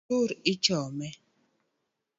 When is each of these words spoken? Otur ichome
Otur 0.15 0.29
ichome 0.51 1.09